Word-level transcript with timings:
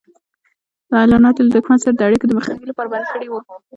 اعلانات 0.99 1.35
یې 1.37 1.43
له 1.45 1.51
دښمن 1.55 1.77
سره 1.83 1.93
د 1.95 2.01
اړیکو 2.07 2.25
د 2.27 2.31
مخنیوي 2.37 2.67
لپاره 2.69 2.91
بند 2.93 3.05
کړي 3.13 3.27
وو. 3.29 3.39